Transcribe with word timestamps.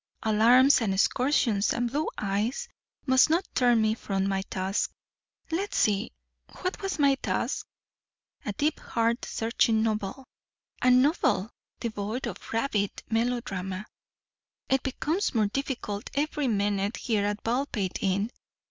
"Alarms 0.23 0.81
and 0.81 0.95
excursions 0.95 1.73
and 1.75 1.91
blue 1.91 2.07
eyes 2.17 2.67
must 3.05 3.29
not 3.29 3.45
turn 3.53 3.79
me 3.83 3.93
from 3.93 4.27
my 4.27 4.41
task. 4.49 4.89
Let's 5.51 5.77
see 5.77 6.11
what 6.61 6.81
was 6.81 6.97
my 6.97 7.13
task? 7.21 7.67
A 8.43 8.51
deep 8.53 8.79
heart 8.79 9.23
searching 9.25 9.83
novel, 9.83 10.25
a 10.81 10.89
novel 10.89 11.51
devoid 11.79 12.25
of 12.25 12.51
rabid 12.51 12.89
melodrama. 13.11 13.85
It 14.69 14.81
becomes 14.81 15.35
more 15.35 15.45
difficult 15.45 16.09
every 16.15 16.47
minute 16.47 16.97
here 16.97 17.25
at 17.25 17.43
Baldpate 17.43 17.99
Inn. 18.01 18.31